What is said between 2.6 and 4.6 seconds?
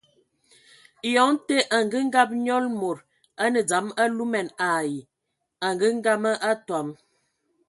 mod a nə dzam alumɛn